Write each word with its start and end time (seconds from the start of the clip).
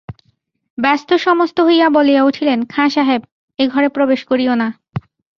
ব্যস্তসমস্ত 0.77 1.57
হইয়া 1.59 1.87
বলিয়া 1.89 2.21
উঠিলেন, 2.23 2.59
খাঁ 2.65 2.89
সাহেব, 2.89 3.21
এ 3.59 3.63
ঘরে 3.67 3.87
প্রবেশ 3.89 4.21
করিয়ো 4.23 4.53
না। 4.55 4.67